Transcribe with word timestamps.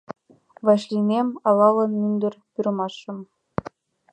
Вашлийнем 0.65 1.27
алалын 1.47 1.91
мӱндыр 2.01 2.33
пӱрымашым. 2.53 3.17